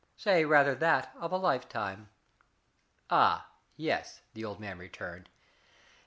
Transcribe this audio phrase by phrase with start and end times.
[0.17, 2.09] Say rather that of a lifetime."
[3.11, 5.29] "Ah, yes," the old man returned.